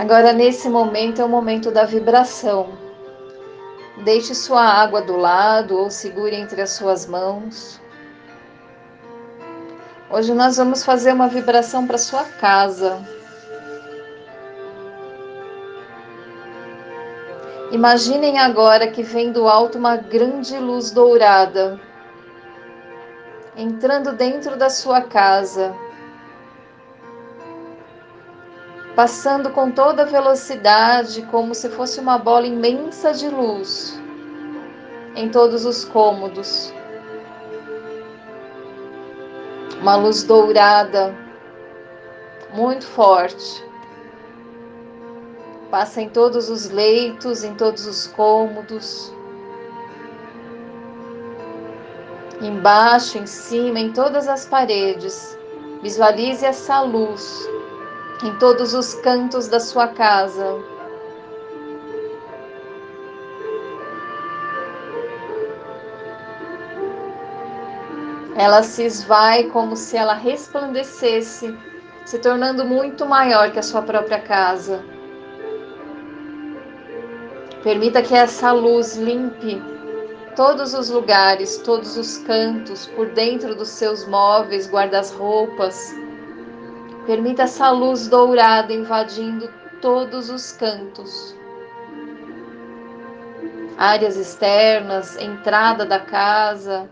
[0.00, 2.70] Agora, nesse momento, é o momento da vibração.
[4.02, 7.78] Deixe sua água do lado ou segure entre as suas mãos.
[10.10, 12.98] Hoje nós vamos fazer uma vibração para sua casa.
[17.70, 21.78] Imaginem agora que vem do alto uma grande luz dourada
[23.54, 25.76] entrando dentro da sua casa,
[29.00, 33.98] passando com toda velocidade, como se fosse uma bola imensa de luz
[35.16, 36.70] em todos os cômodos.
[39.80, 41.16] Uma luz dourada,
[42.52, 43.64] muito forte.
[45.70, 49.10] Passa em todos os leitos, em todos os cômodos.
[52.42, 55.38] Embaixo, em cima, em todas as paredes.
[55.80, 57.48] Visualize essa luz
[58.22, 60.58] em todos os cantos da sua casa.
[68.36, 71.56] Ela se esvai como se ela resplandecesse,
[72.04, 74.82] se tornando muito maior que a sua própria casa.
[77.62, 79.62] Permita que essa luz limpe
[80.34, 85.94] todos os lugares, todos os cantos, por dentro dos seus móveis, guardas-roupas.
[87.10, 91.36] Permita essa luz dourada invadindo todos os cantos.
[93.76, 96.88] Áreas externas, entrada da casa.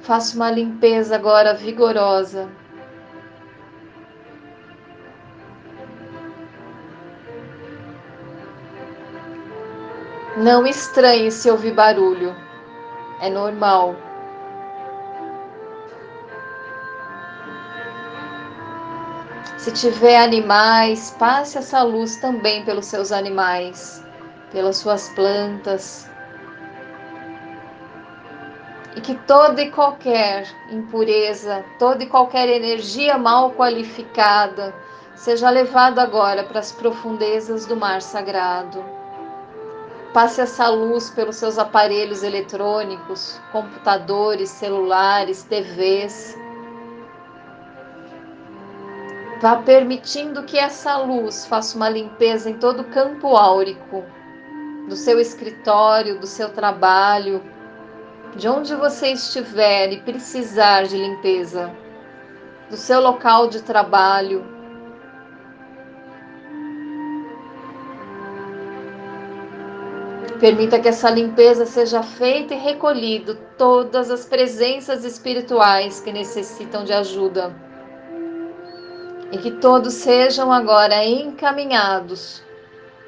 [0.00, 2.48] Faça uma limpeza agora vigorosa.
[10.38, 12.34] Não estranhe se ouvir barulho.
[13.20, 13.94] É normal.
[19.64, 24.04] Se tiver animais, passe essa luz também pelos seus animais,
[24.52, 26.06] pelas suas plantas.
[28.94, 34.74] E que toda e qualquer impureza, toda e qualquer energia mal qualificada
[35.14, 38.84] seja levada agora para as profundezas do mar sagrado.
[40.12, 46.43] Passe essa luz pelos seus aparelhos eletrônicos, computadores, celulares, TVs.
[49.44, 54.02] Vá permitindo que essa luz faça uma limpeza em todo o campo áurico
[54.88, 57.42] do seu escritório, do seu trabalho,
[58.36, 61.70] de onde você estiver e precisar de limpeza,
[62.70, 64.46] do seu local de trabalho,
[70.40, 76.92] Permita que essa limpeza seja feita e recolhido todas as presenças espirituais que necessitam de
[76.92, 77.73] ajuda.
[79.34, 82.40] E que todos sejam agora encaminhados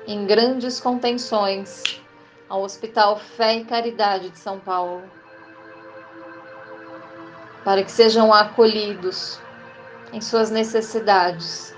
[0.08, 2.02] em grandes contenções
[2.48, 5.04] ao Hospital Fé e Caridade de São Paulo,
[7.64, 9.40] para que sejam acolhidos
[10.12, 11.72] em suas necessidades.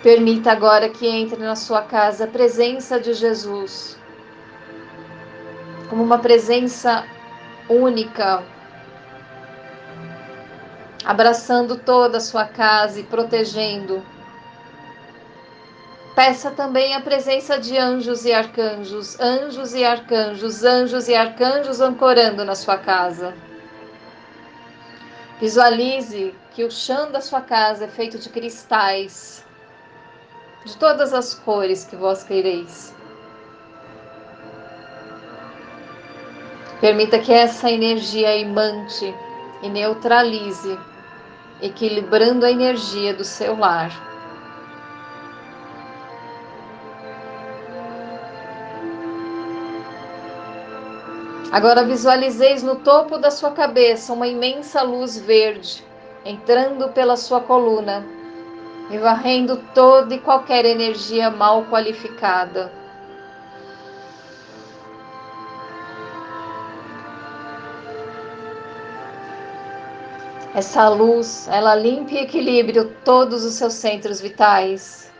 [0.00, 3.98] Permita agora que entre na sua casa a presença de Jesus,
[5.90, 7.04] como uma presença
[7.68, 8.42] única,
[11.04, 14.02] abraçando toda a sua casa e protegendo.
[16.14, 22.44] Peça também a presença de anjos e arcanjos, anjos e arcanjos, anjos e arcanjos ancorando
[22.44, 23.34] na sua casa.
[25.40, 29.46] Visualize que o chão da sua casa é feito de cristais
[30.64, 32.92] de todas as cores que vós quereis.
[36.80, 39.14] Permita que essa energia imante
[39.62, 40.78] e neutralize,
[41.60, 43.90] equilibrando a energia do seu lar.
[51.50, 55.82] Agora visualizeis no topo da sua cabeça uma imensa luz verde
[56.24, 58.04] entrando pela sua coluna
[58.90, 62.77] e varrendo toda e qualquer energia mal qualificada.
[70.54, 75.12] Essa luz, ela limpa e equilibra todos os seus centros vitais.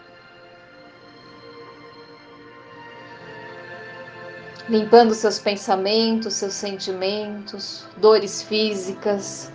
[4.69, 9.51] Limpando seus pensamentos, seus sentimentos, dores físicas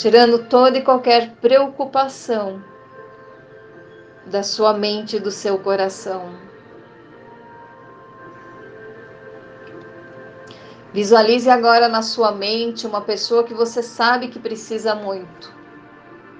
[0.00, 2.64] tirando toda e qualquer preocupação
[4.24, 6.49] da sua mente e do seu coração.
[10.92, 15.54] Visualize agora na sua mente uma pessoa que você sabe que precisa muito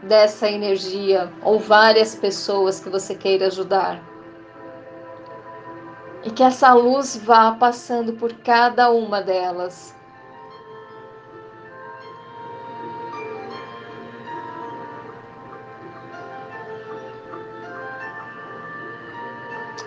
[0.03, 4.03] dessa energia, ou várias pessoas que você queira ajudar.
[6.25, 9.95] E que essa luz vá passando por cada uma delas.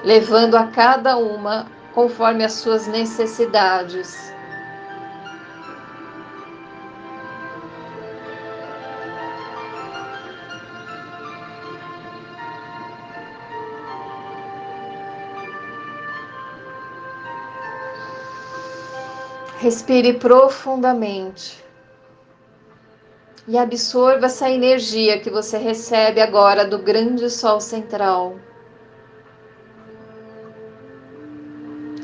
[0.04, 4.33] Levando a cada uma conforme as suas necessidades.
[19.64, 21.64] Respire profundamente
[23.48, 28.36] e absorva essa energia que você recebe agora do grande sol central,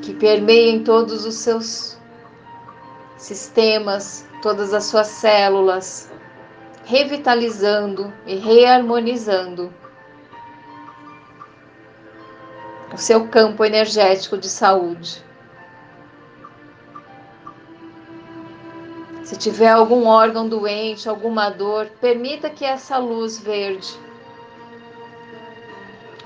[0.01, 1.97] que permeia em todos os seus
[3.17, 6.09] sistemas, todas as suas células,
[6.85, 9.69] revitalizando e reharmonizando
[12.93, 15.27] o seu campo energético de saúde.
[19.29, 23.87] Se tiver algum órgão doente, alguma dor, permita que essa luz verde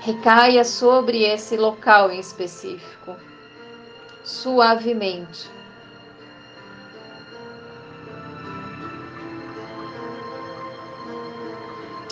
[0.00, 3.14] recaia sobre esse local em específico,
[4.24, 5.50] suavemente.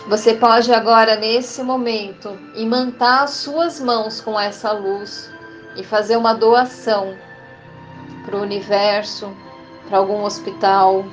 [0.08, 5.32] Você pode agora, nesse momento, imantar as suas mãos com essa luz
[5.74, 7.16] e fazer uma doação
[8.26, 9.34] para o universo,
[9.92, 11.04] para algum hospital,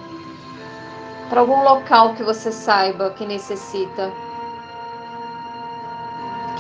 [1.30, 4.10] para algum local que você saiba que necessita.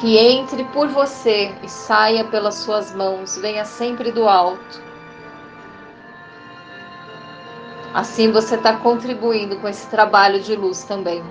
[0.01, 4.83] Que entre por você e saia pelas suas mãos, venha sempre do alto.
[7.93, 11.23] Assim você está contribuindo com esse trabalho de luz também.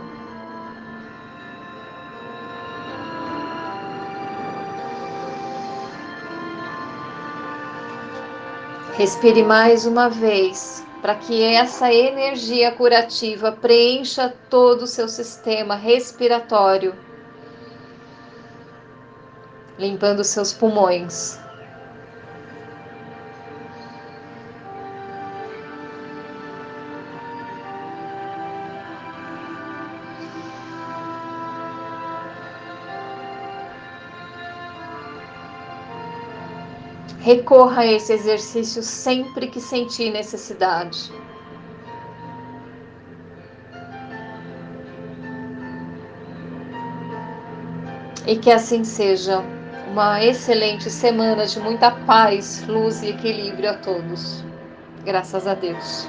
[8.99, 16.93] Respire mais uma vez, para que essa energia curativa preencha todo o seu sistema respiratório,
[19.79, 21.39] limpando seus pulmões.
[37.29, 41.13] Recorra a esse exercício sempre que sentir necessidade.
[48.27, 49.45] E que assim seja.
[49.91, 54.43] Uma excelente semana de muita paz, luz e equilíbrio a todos.
[55.05, 56.09] Graças a Deus.